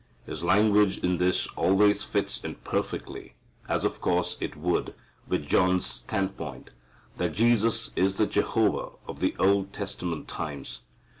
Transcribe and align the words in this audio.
His 0.25 0.43
language 0.43 0.97
in 0.97 1.19
this 1.19 1.45
always 1.55 2.03
fits 2.03 2.43
in 2.43 2.55
perfectly, 2.55 3.35
as 3.69 3.85
of 3.85 4.01
course 4.01 4.35
it 4.39 4.55
would, 4.57 4.95
with 5.27 5.45
John's 5.45 5.85
standpoint, 5.85 6.71
that 7.17 7.33
Jesus 7.33 7.91
is 7.95 8.15
the 8.17 8.25
Jehovah 8.25 8.93
of 9.07 9.19
the 9.19 9.35
Old 9.37 9.73
Testament 9.73 10.27
times. 10.27 10.81